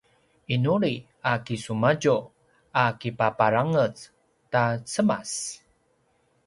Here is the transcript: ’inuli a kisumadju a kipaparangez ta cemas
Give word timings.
’inuli 0.53 0.95
a 1.31 1.33
kisumadju 1.45 2.17
a 2.81 2.85
kipaparangez 2.99 3.97
ta 4.51 4.63
cemas 4.91 5.31